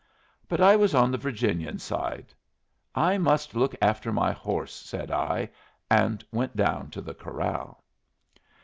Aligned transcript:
But 0.49 0.61
I 0.61 0.75
was 0.75 0.95
on 0.95 1.11
the 1.11 1.17
Virginian's 1.19 1.83
side. 1.83 2.33
"I 2.95 3.19
must 3.19 3.53
look 3.53 3.75
after 3.83 4.11
my 4.11 4.31
horse," 4.31 4.73
said 4.73 5.11
I, 5.11 5.51
and 5.91 6.25
went 6.31 6.55
down 6.55 6.89
to 6.89 7.01
the 7.01 7.13
corral. 7.13 7.83